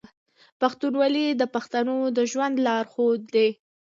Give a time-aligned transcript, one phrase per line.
[0.61, 3.49] پښتونولي د پښتنو د ژوند لارښود دی.